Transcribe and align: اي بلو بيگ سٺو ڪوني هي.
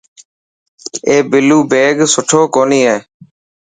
اي 1.07 1.17
بلو 1.29 1.59
بيگ 1.71 1.97
سٺو 2.13 2.41
ڪوني 2.55 2.81
هي. 2.87 2.97